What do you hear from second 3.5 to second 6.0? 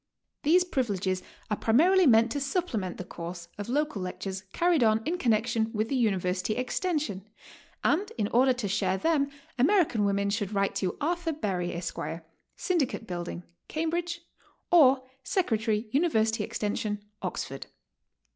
of local lectures carried on in connection with the